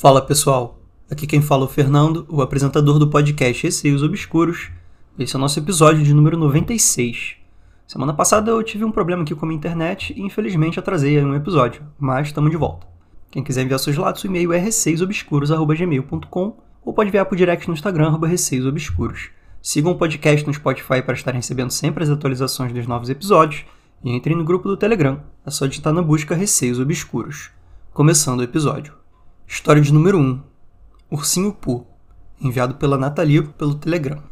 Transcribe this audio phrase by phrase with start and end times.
[0.00, 4.70] Fala pessoal, aqui quem fala é o Fernando, o apresentador do podcast Receios Obscuros.
[5.18, 7.36] Esse é o nosso episódio de número 96.
[7.86, 11.34] Semana passada eu tive um problema aqui com a minha internet e infelizmente atrasei um
[11.34, 12.86] episódio, mas estamos de volta.
[13.30, 17.74] Quem quiser enviar seus relatos, o e-mail é receiosobscuros.gmail.com ou pode enviar por direct no
[17.74, 19.28] Instagram, receiosobscuros.
[19.60, 23.66] Sigam o podcast no Spotify para estar recebendo sempre as atualizações dos novos episódios
[24.02, 27.50] e entrem no grupo do Telegram, é só digitar na busca Receios Obscuros.
[27.92, 28.99] Começando o episódio.
[29.52, 30.40] História de número 1.
[31.10, 31.84] Ursinho Poo,
[32.40, 34.22] enviado pela Nathalie pelo Telegram.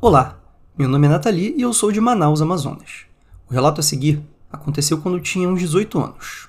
[0.00, 0.38] Olá,
[0.78, 3.04] meu nome é Nathalie e eu sou de Manaus, Amazonas.
[3.50, 4.22] O relato a seguir
[4.52, 6.48] aconteceu quando eu tinha uns 18 anos.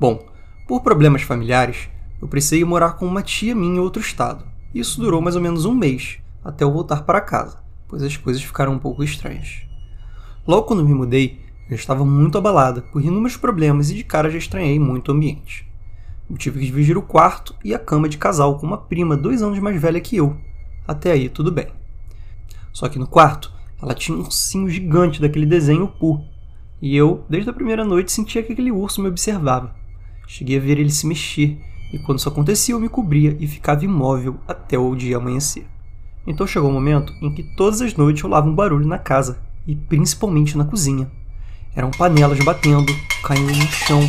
[0.00, 0.26] Bom,
[0.66, 4.42] por problemas familiares, eu precisei morar com uma tia minha em outro estado.
[4.74, 8.42] Isso durou mais ou menos um mês, até eu voltar para casa, pois as coisas
[8.42, 9.66] ficaram um pouco estranhas.
[10.46, 14.38] Logo quando me mudei, eu estava muito abalada por inúmeros problemas e de cara já
[14.38, 15.73] estranhei muito o ambiente.
[16.30, 19.42] Eu tive que dividir o quarto e a cama de casal com uma prima dois
[19.42, 20.36] anos mais velha que eu.
[20.86, 21.66] Até aí, tudo bem.
[22.72, 26.24] Só que no quarto, ela tinha um ursinho gigante daquele desenho Pooh.
[26.80, 29.74] E eu, desde a primeira noite, sentia que aquele urso me observava.
[30.26, 31.58] Cheguei a ver ele se mexer,
[31.92, 35.66] e quando isso acontecia, eu me cobria e ficava imóvel até o dia amanhecer.
[36.26, 39.40] Então chegou o um momento em que todas as noites rolava um barulho na casa,
[39.66, 41.10] e principalmente na cozinha.
[41.76, 44.00] Eram panelas batendo, caindo no chão,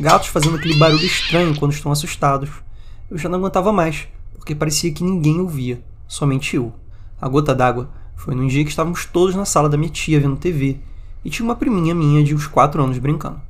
[0.00, 2.48] gatos fazendo aquele barulho estranho quando estão assustados.
[3.10, 6.72] Eu já não aguentava mais, porque parecia que ninguém ouvia, somente eu.
[7.20, 10.36] A gota d'água foi num dia que estávamos todos na sala da minha tia vendo
[10.36, 10.78] TV
[11.22, 13.42] e tinha uma priminha minha de uns 4 anos brincando.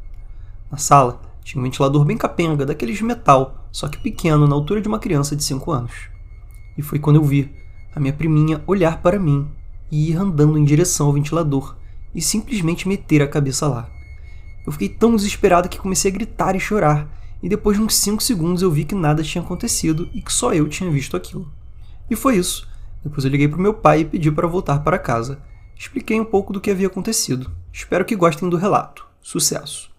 [0.70, 4.80] Na sala tinha um ventilador bem capenga, daqueles de metal, só que pequeno, na altura
[4.80, 5.92] de uma criança de 5 anos.
[6.76, 7.54] E foi quando eu vi
[7.94, 9.48] a minha priminha olhar para mim
[9.90, 11.76] e ir andando em direção ao ventilador,
[12.12, 13.88] e simplesmente meter a cabeça lá.
[14.66, 17.08] Eu fiquei tão desesperado que comecei a gritar e chorar,
[17.42, 20.52] e depois de uns 5 segundos eu vi que nada tinha acontecido e que só
[20.52, 21.50] eu tinha visto aquilo.
[22.10, 22.68] E foi isso.
[23.02, 25.40] Depois eu liguei para meu pai e pedi para voltar para casa.
[25.76, 27.50] Expliquei um pouco do que havia acontecido.
[27.72, 29.06] Espero que gostem do relato.
[29.22, 29.90] Sucesso!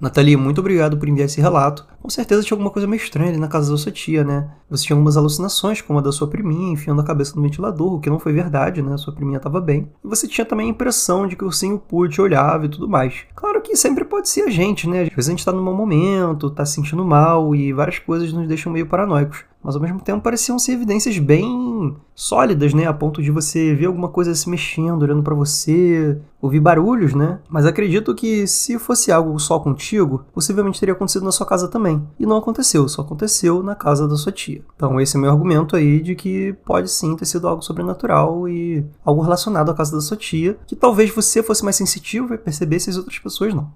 [0.00, 1.86] Nathalie, muito obrigado por enviar esse relato.
[2.02, 4.50] Com certeza tinha alguma coisa meio estranha ali na casa da sua tia, né?
[4.68, 8.00] Você tinha algumas alucinações, como a da sua priminha enfiando a cabeça no ventilador, o
[8.00, 8.96] que não foi verdade, né?
[8.96, 9.90] Sua priminha estava bem.
[10.04, 13.22] E você tinha também a impressão de que o Poo te olhava e tudo mais.
[13.34, 15.02] Claro que sempre pode ser a gente, né?
[15.02, 18.32] Às vezes a gente tá num mau momento, tá se sentindo mal e várias coisas
[18.32, 22.92] nos deixam meio paranoicos mas ao mesmo tempo pareciam ser evidências bem sólidas, né, a
[22.92, 27.40] ponto de você ver alguma coisa se mexendo, olhando para você, ouvir barulhos, né?
[27.48, 32.06] Mas acredito que se fosse algo só contigo, possivelmente teria acontecido na sua casa também.
[32.20, 34.62] E não aconteceu, só aconteceu na casa da sua tia.
[34.76, 38.84] Então esse é meu argumento aí de que pode sim ter sido algo sobrenatural e
[39.02, 42.90] algo relacionado à casa da sua tia, que talvez você fosse mais sensitivo e percebesse
[42.90, 43.70] as outras pessoas não.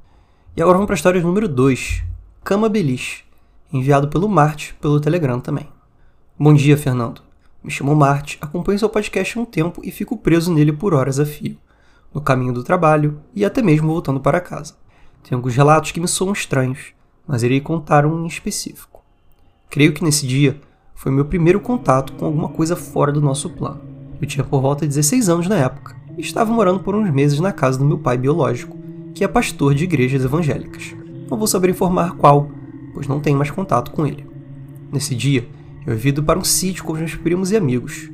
[0.55, 2.03] E agora vamos para a história número 2,
[2.45, 3.25] Cama Beliche,
[3.73, 5.78] enviado pelo Marte pelo Telegram também.
[6.41, 7.21] Bom dia, Fernando.
[7.65, 11.19] Me chamo Marte, acompanho seu podcast há um tempo e fico preso nele por horas
[11.19, 11.57] a fio,
[12.15, 14.77] no caminho do trabalho e até mesmo voltando para casa.
[15.25, 16.93] Tem alguns relatos que me soam estranhos,
[17.27, 19.03] mas irei contar um em específico.
[19.69, 20.61] Creio que nesse dia
[20.95, 23.81] foi meu primeiro contato com alguma coisa fora do nosso plano.
[24.23, 27.41] Eu tinha por volta de 16 anos na época e estava morando por uns meses
[27.41, 28.79] na casa do meu pai biológico,
[29.13, 30.95] que é pastor de igrejas evangélicas.
[31.29, 32.49] Não vou saber informar qual,
[32.95, 34.25] pois não tenho mais contato com ele.
[34.93, 35.58] Nesse dia,
[35.95, 38.11] ido para um sítio com os meus primos e amigos.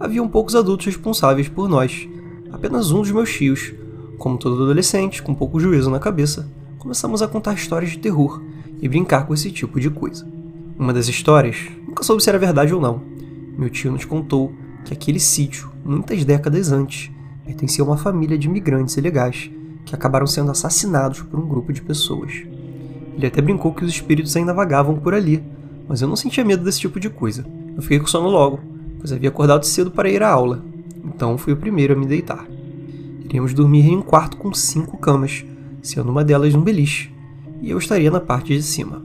[0.00, 2.08] Haviam poucos adultos responsáveis por nós,
[2.50, 3.74] apenas um dos meus tios.
[4.16, 8.42] Como todo adolescente, com pouco juízo na cabeça, começamos a contar histórias de terror
[8.80, 10.26] e brincar com esse tipo de coisa.
[10.78, 11.56] Uma das histórias,
[11.86, 13.02] nunca soube se era verdade ou não.
[13.56, 14.52] Meu tio nos contou
[14.84, 17.10] que aquele sítio, muitas décadas antes,
[17.44, 19.50] pertencia a uma família de imigrantes ilegais
[19.84, 22.32] que acabaram sendo assassinados por um grupo de pessoas.
[23.16, 25.42] Ele até brincou que os espíritos ainda vagavam por ali,
[25.88, 27.46] mas eu não sentia medo desse tipo de coisa.
[27.74, 28.60] Eu fiquei com sono logo,
[28.98, 30.62] pois havia acordado cedo para ir à aula,
[31.04, 32.46] então fui o primeiro a me deitar.
[33.24, 35.44] Iríamos dormir em um quarto com cinco camas,
[35.82, 37.12] sendo uma delas um beliche,
[37.62, 39.02] e eu estaria na parte de cima.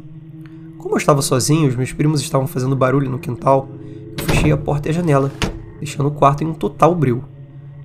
[0.77, 3.69] Como eu estava sozinho, os meus primos estavam fazendo barulho no quintal,
[4.17, 5.31] eu fechei a porta e a janela,
[5.79, 7.23] deixando o quarto em um total breu.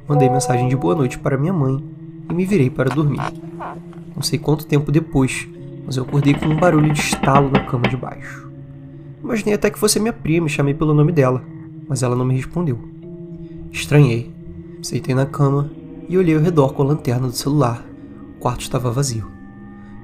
[0.09, 1.83] Mandei mensagem de boa noite para minha mãe
[2.29, 3.21] e me virei para dormir.
[4.15, 5.47] Não sei quanto tempo depois,
[5.85, 8.48] mas eu acordei com um barulho de estalo na cama de baixo.
[9.23, 11.45] Imaginei até que fosse minha prima e chamei pelo nome dela,
[11.89, 12.79] mas ela não me respondeu.
[13.73, 14.33] Estranhei.
[14.83, 15.71] Sentei na cama
[16.09, 17.85] e olhei ao redor com a lanterna do celular.
[18.37, 19.31] O quarto estava vazio.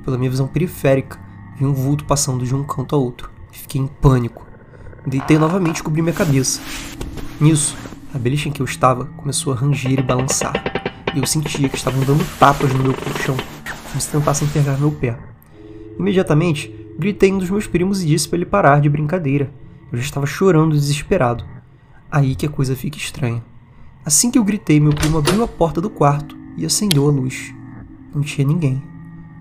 [0.05, 1.19] Pela minha visão periférica,
[1.57, 3.31] vi um vulto passando de um canto a outro.
[3.53, 4.45] Fiquei em pânico.
[5.07, 6.61] Deitei novamente e cobri minha cabeça.
[7.41, 7.77] Nisso,
[8.15, 10.53] a beliche em que eu estava começou a ranger e balançar,
[11.15, 13.37] e eu sentia que estavam dando tapas no meu colchão,
[13.91, 15.19] como se tentassem pegar meu pé.
[15.99, 19.53] Imediatamente, Gritei um dos meus primos e disse para ele parar de brincadeira.
[19.91, 21.45] Eu já estava chorando desesperado.
[22.11, 23.45] Aí que a coisa fica estranha.
[24.05, 27.53] Assim que eu gritei, meu primo abriu a porta do quarto e acendeu a luz.
[28.15, 28.83] Não tinha ninguém.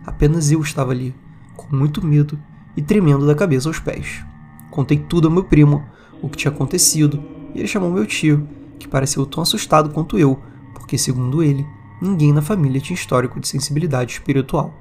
[0.05, 1.13] Apenas eu estava ali,
[1.55, 2.39] com muito medo
[2.75, 4.25] e tremendo da cabeça aos pés.
[4.71, 5.83] Contei tudo ao meu primo,
[6.21, 7.23] o que tinha acontecido,
[7.53, 8.47] e ele chamou meu tio,
[8.79, 10.41] que pareceu tão assustado quanto eu,
[10.73, 11.65] porque, segundo ele,
[12.01, 14.73] ninguém na família tinha histórico de sensibilidade espiritual.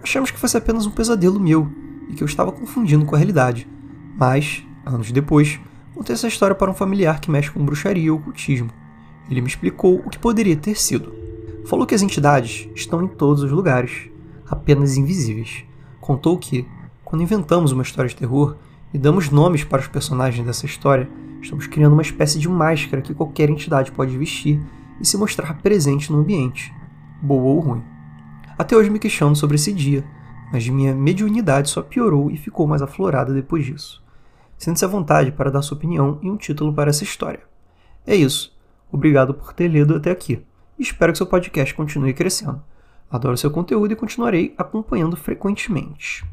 [0.00, 1.68] Achamos que fosse apenas um pesadelo meu
[2.10, 3.66] e que eu estava confundindo com a realidade.
[4.18, 5.60] Mas, anos depois,
[5.94, 8.70] contei essa história para um familiar que mexe com bruxaria e ocultismo.
[9.30, 11.14] Ele me explicou o que poderia ter sido.
[11.64, 14.10] Falou que as entidades estão em todos os lugares,
[14.48, 15.64] apenas invisíveis.
[16.00, 16.66] Contou que,
[17.04, 18.56] quando inventamos uma história de terror
[18.92, 21.08] e damos nomes para os personagens dessa história,
[21.40, 24.60] estamos criando uma espécie de máscara que qualquer entidade pode vestir
[25.00, 26.74] e se mostrar presente no ambiente,
[27.22, 27.82] boa ou ruim.
[28.58, 30.04] Até hoje me questiono sobre esse dia,
[30.52, 34.02] mas minha mediunidade só piorou e ficou mais aflorada depois disso.
[34.58, 37.40] Sente-se à vontade para dar sua opinião e um título para essa história.
[38.06, 38.56] É isso.
[38.92, 40.44] Obrigado por ter lido até aqui.
[40.78, 42.62] Espero que seu podcast continue crescendo.
[43.10, 46.24] Adoro seu conteúdo e continuarei acompanhando frequentemente.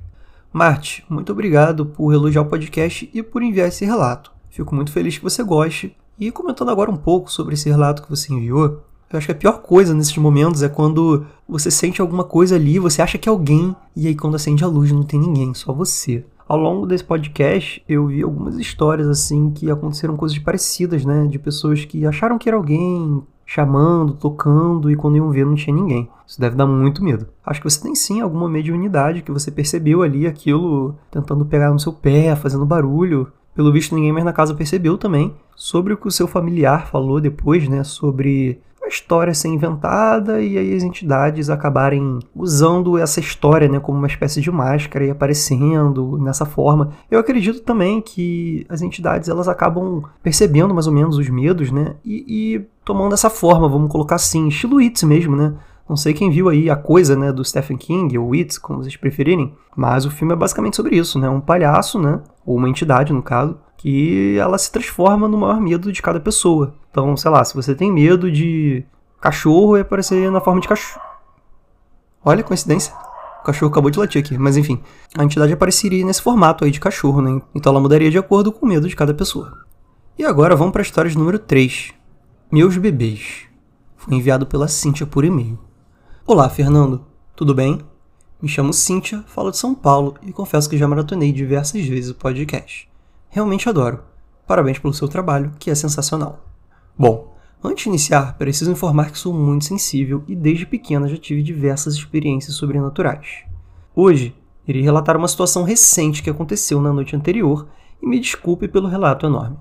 [0.52, 4.32] Marte, muito obrigado por elogiar o podcast e por enviar esse relato.
[4.50, 5.96] Fico muito feliz que você goste.
[6.20, 9.36] E comentando agora um pouco sobre esse relato que você enviou, eu acho que a
[9.36, 13.32] pior coisa nesses momentos é quando você sente alguma coisa ali, você acha que é
[13.32, 16.26] alguém, e aí quando acende a luz não tem ninguém, só você.
[16.48, 21.28] Ao longo desse podcast, eu vi algumas histórias assim que aconteceram coisas parecidas, né?
[21.28, 25.76] De pessoas que acharam que era alguém chamando, tocando, e quando iam ver não tinha
[25.76, 26.10] ninguém.
[26.26, 27.28] Isso deve dar muito medo.
[27.46, 31.80] Acho que você tem sim alguma mediunidade que você percebeu ali aquilo tentando pegar no
[31.80, 33.32] seu pé, fazendo barulho.
[33.54, 35.34] Pelo visto, ninguém mais na casa percebeu também.
[35.56, 37.84] Sobre o que o seu familiar falou depois, né?
[37.84, 43.98] Sobre a história ser inventada e aí as entidades acabarem usando essa história né, como
[43.98, 46.92] uma espécie de máscara e aparecendo nessa forma.
[47.12, 51.96] Eu acredito também que as entidades elas acabam percebendo mais ou menos os medos né,
[52.04, 55.54] e, e tomando essa forma, vamos colocar assim, estilo It mesmo, né?
[55.88, 58.98] Não sei quem viu aí a coisa, né, do Stephen King, ou It, como vocês
[58.98, 61.30] preferirem, mas o filme é basicamente sobre isso, né?
[61.30, 65.92] Um palhaço, né, ou uma entidade no caso, que ela se transforma no maior medo
[65.92, 66.74] de cada pessoa.
[66.90, 68.84] Então, sei lá, se você tem medo de
[69.22, 71.06] cachorro, vai aparecer na forma de cachorro.
[72.26, 72.94] Olha coincidência.
[73.42, 74.82] O cachorro acabou de latir aqui, mas enfim,
[75.18, 77.42] a entidade apareceria nesse formato aí de cachorro, né?
[77.56, 79.66] Então ela mudaria de acordo com o medo de cada pessoa.
[80.18, 81.94] E agora vamos para a história de número 3.
[82.52, 83.46] Meus bebês.
[83.96, 85.60] Foi enviado pela Cíntia por e-mail.
[86.26, 87.06] Olá, Fernando.
[87.36, 87.80] Tudo bem?
[88.42, 92.16] Me chamo Cíntia, falo de São Paulo e confesso que já maratonei diversas vezes o
[92.16, 92.90] podcast.
[93.30, 94.04] Realmente adoro.
[94.48, 96.46] Parabéns pelo seu trabalho, que é sensacional.
[96.98, 101.44] Bom, antes de iniciar, preciso informar que sou muito sensível e desde pequena já tive
[101.44, 103.44] diversas experiências sobrenaturais.
[103.94, 104.36] Hoje,
[104.68, 107.68] irei relatar uma situação recente que aconteceu na noite anterior
[108.02, 109.58] e me desculpe pelo relato enorme.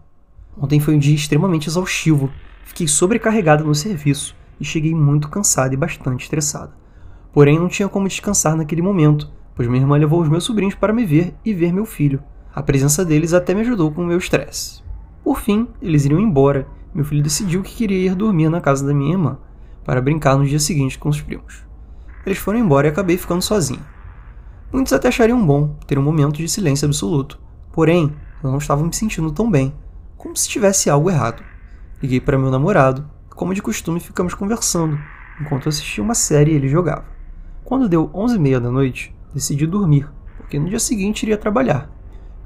[0.57, 2.31] Ontem foi um dia extremamente exaustivo,
[2.65, 6.73] fiquei sobrecarregada no serviço e cheguei muito cansada e bastante estressada.
[7.33, 10.93] Porém, não tinha como descansar naquele momento, pois minha irmã levou os meus sobrinhos para
[10.93, 12.23] me ver e ver meu filho,
[12.57, 14.83] a presença deles até me ajudou com o meu estresse.
[15.23, 16.67] Por fim, eles iriam embora.
[16.95, 19.37] Meu filho decidiu que queria ir dormir na casa da minha irmã,
[19.85, 21.67] para brincar no dia seguinte com os primos.
[22.25, 23.85] Eles foram embora e acabei ficando sozinho.
[24.73, 27.39] Muitos até achariam bom ter um momento de silêncio absoluto,
[27.75, 28.11] porém,
[28.43, 29.75] eu não estava me sentindo tão bem,
[30.17, 31.43] como se tivesse algo errado.
[32.03, 34.99] Liguei para meu namorado, como de costume ficamos conversando,
[35.39, 37.05] enquanto assistia uma série e ele jogava.
[37.63, 40.09] Quando deu onze e meia da noite, decidi dormir,
[40.39, 41.95] porque no dia seguinte iria trabalhar.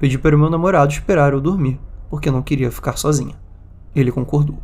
[0.01, 1.79] Pedi para o meu namorado esperar eu dormir,
[2.09, 3.35] porque não queria ficar sozinha.
[3.95, 4.57] Ele concordou.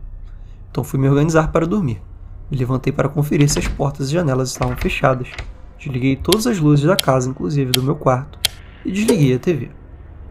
[0.71, 2.01] Então fui me organizar para dormir.
[2.49, 5.27] Me levantei para conferir se as portas e janelas estavam fechadas.
[5.77, 8.39] Desliguei todas as luzes da casa, inclusive do meu quarto,
[8.83, 9.69] e desliguei a TV.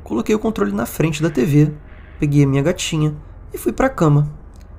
[0.03, 1.73] Coloquei o controle na frente da TV,
[2.19, 3.15] peguei a minha gatinha
[3.55, 4.29] e fui para a cama.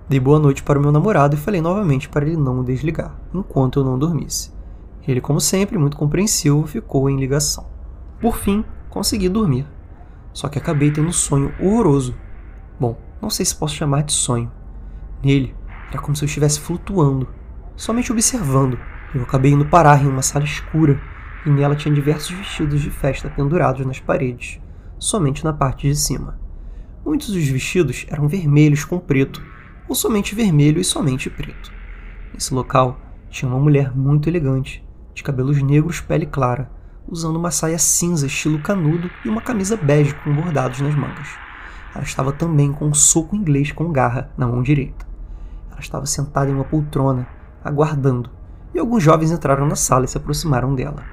[0.10, 3.80] Dei boa noite para o meu namorado e falei novamente para ele não desligar, enquanto
[3.80, 4.52] eu não dormisse.
[5.08, 7.66] Ele, como sempre, muito compreensivo, ficou em ligação.
[8.20, 9.77] Por fim, consegui dormir.
[10.38, 12.16] Só que acabei tendo um sonho horroroso.
[12.80, 14.52] Bom, não sei se posso chamar de sonho.
[15.24, 15.56] Nele,
[15.90, 17.28] era como se eu estivesse flutuando,
[17.76, 18.78] somente observando.
[19.16, 21.02] Eu acabei indo parar em uma sala escura
[21.44, 24.62] e nela tinha diversos vestidos de festa pendurados nas paredes,
[25.00, 26.40] somente na parte de cima.
[27.04, 29.42] Muitos dos vestidos eram vermelhos com preto,
[29.90, 31.74] ou somente vermelho e somente preto.
[32.32, 36.70] Nesse local tinha uma mulher muito elegante, de cabelos negros, pele clara,
[37.08, 41.30] usando uma saia cinza estilo canudo e uma camisa bege com bordados nas mangas.
[41.96, 45.08] Ela estava também com um soco inglês com garra na mão direita.
[45.72, 47.28] Ela estava sentada em uma poltrona,
[47.64, 48.30] aguardando,
[48.74, 51.04] e alguns jovens entraram na sala e se aproximaram dela.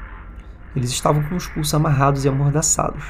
[0.74, 3.04] Eles estavam com os pulsos amarrados e amordaçados.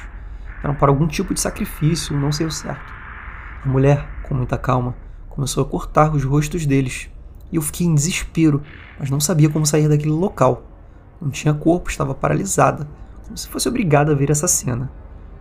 [0.63, 2.93] Eram para algum tipo de sacrifício, não sei o certo.
[3.63, 4.95] A mulher, com muita calma,
[5.29, 7.09] começou a cortar os rostos deles.
[7.51, 8.61] E eu fiquei em desespero,
[8.99, 10.63] mas não sabia como sair daquele local.
[11.21, 12.87] Não tinha corpo, estava paralisada,
[13.23, 14.91] como se fosse obrigada a ver essa cena.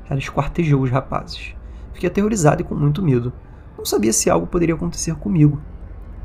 [0.08, 1.54] Ela esquartejou os rapazes.
[1.92, 3.32] Fiquei aterrorizado e com muito medo.
[3.76, 5.60] Não sabia se algo poderia acontecer comigo.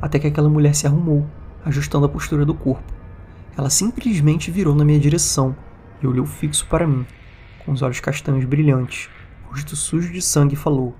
[0.00, 1.26] Até que aquela mulher se arrumou,
[1.64, 2.92] ajustando a postura do corpo.
[3.56, 5.54] Ela simplesmente virou na minha direção
[6.02, 7.06] e olhou fixo para mim,
[7.64, 9.10] com os olhos castanhos brilhantes,
[9.48, 10.94] rosto sujo de sangue, e falou: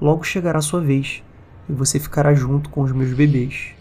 [0.00, 1.22] Logo chegará a sua vez
[1.68, 3.74] e você ficará junto com os meus bebês.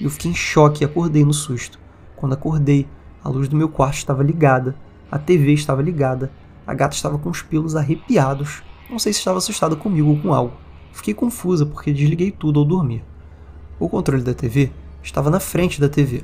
[0.00, 1.78] Eu fiquei em choque e acordei no susto.
[2.16, 2.88] Quando acordei,
[3.22, 4.76] a luz do meu quarto estava ligada,
[5.10, 6.30] a TV estava ligada,
[6.66, 8.62] a gata estava com os pelos arrepiados.
[8.88, 10.54] Não sei se estava assustada comigo ou com algo.
[10.92, 13.04] Fiquei confusa porque desliguei tudo ao dormir.
[13.78, 14.70] O controle da TV
[15.02, 16.22] estava na frente da TV.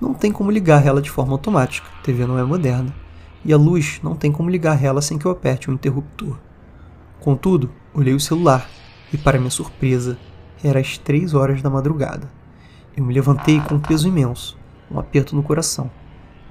[0.00, 2.94] Não tem como ligar ela de forma automática, a TV não é moderna.
[3.44, 6.38] E a luz não tem como ligar ela sem que eu aperte o um interruptor.
[7.20, 8.68] Contudo, olhei o celular
[9.12, 10.18] e, para minha surpresa,
[10.62, 12.30] era às três horas da madrugada.
[12.96, 14.56] Eu me levantei com um peso imenso,
[14.90, 15.90] um aperto no coração.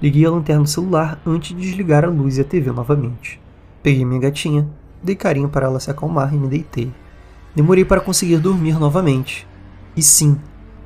[0.04, 3.40] Liguei a lanterna do celular antes de desligar a luz e a TV novamente.
[3.82, 4.68] Peguei minha gatinha,
[5.02, 6.92] dei carinho para ela se acalmar e me deitei.
[7.56, 9.48] Demorei para conseguir dormir novamente.
[9.96, 10.38] E sim,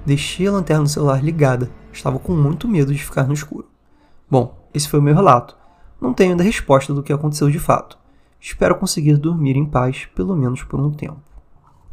[0.07, 1.69] deixei a lanterna do celular ligada.
[1.93, 3.67] Estava com muito medo de ficar no escuro.
[4.31, 5.57] Bom, esse foi o meu relato.
[6.01, 7.99] Não tenho ainda resposta do que aconteceu de fato.
[8.41, 11.21] Espero conseguir dormir em paz, pelo menos por um tempo.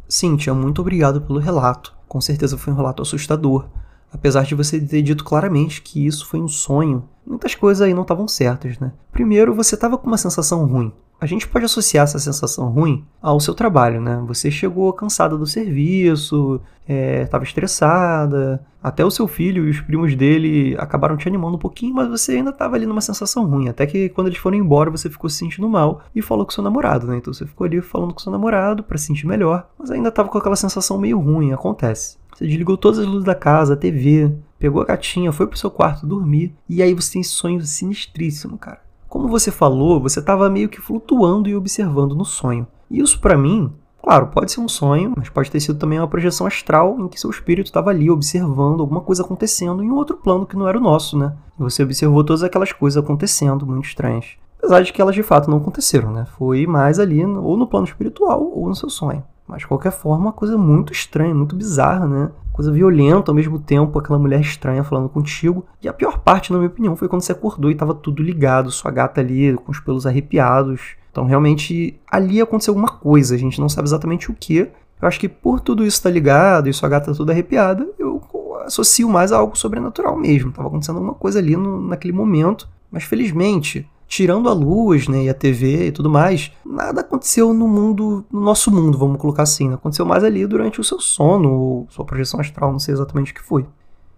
[0.08, 1.92] Cíntia, muito obrigado pelo relato.
[2.06, 3.66] Com certeza foi um relato assustador.
[4.12, 8.02] Apesar de você ter dito claramente que isso foi um sonho, muitas coisas aí não
[8.02, 8.92] estavam certas, né?
[9.12, 10.92] Primeiro, você estava com uma sensação ruim.
[11.18, 14.22] A gente pode associar essa sensação ruim ao seu trabalho, né?
[14.26, 20.14] Você chegou cansada do serviço, estava é, estressada, até o seu filho e os primos
[20.14, 23.68] dele acabaram te animando um pouquinho, mas você ainda estava ali numa sensação ruim.
[23.68, 26.62] Até que quando eles foram embora, você ficou se sentindo mal e falou com seu
[26.62, 27.16] namorado, né?
[27.16, 30.28] Então você ficou ali falando com seu namorado para se sentir melhor, mas ainda estava
[30.28, 32.18] com aquela sensação meio ruim, acontece.
[32.36, 35.70] Você desligou todas as luzes da casa, a TV, pegou a gatinha, foi pro seu
[35.70, 38.82] quarto dormir, e aí você tem sonho sinistríssimo, cara.
[39.08, 42.66] Como você falou, você estava meio que flutuando e observando no sonho.
[42.90, 46.06] E isso para mim, claro, pode ser um sonho, mas pode ter sido também uma
[46.06, 50.18] projeção astral em que seu espírito estava ali observando alguma coisa acontecendo em um outro
[50.18, 51.34] plano que não era o nosso, né?
[51.58, 54.36] E você observou todas aquelas coisas acontecendo, muito estranhas.
[54.66, 56.26] Apesar de que elas de fato não aconteceram, né?
[56.36, 59.22] Foi mais ali, ou no plano espiritual, ou no seu sonho.
[59.46, 62.30] Mas de qualquer forma, uma coisa muito estranha, muito bizarra, né?
[62.52, 65.64] Coisa violenta ao mesmo tempo, aquela mulher estranha falando contigo.
[65.80, 68.72] E a pior parte, na minha opinião, foi quando você acordou e tava tudo ligado,
[68.72, 70.96] sua gata ali com os pelos arrepiados.
[71.12, 74.58] Então, realmente, ali aconteceu alguma coisa, a gente não sabe exatamente o que.
[75.00, 78.20] Eu acho que por tudo isso tá ligado e sua gata toda arrepiada, eu
[78.64, 80.50] associo mais a algo sobrenatural mesmo.
[80.50, 82.68] Tava acontecendo alguma coisa ali no, naquele momento.
[82.90, 87.66] Mas felizmente, tirando a luz, né, e a TV e tudo mais, nada aconteceu no
[87.66, 89.68] mundo, no nosso mundo, vamos colocar assim.
[89.68, 89.74] Né?
[89.74, 93.34] Aconteceu mais ali durante o seu sono, ou sua projeção astral, não sei exatamente o
[93.34, 93.66] que foi.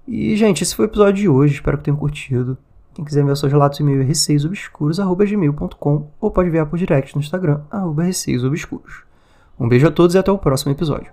[0.06, 2.56] E, gente, esse foi o episódio de hoje, espero que tenham curtido.
[2.94, 7.60] Quem quiser ver seus relatos, e-mail é receiosobscuros.gmail.com ou pode enviar por direct no Instagram,
[7.70, 9.04] arroba receiosobscuros.
[9.58, 11.12] Um beijo a todos e até o próximo episódio.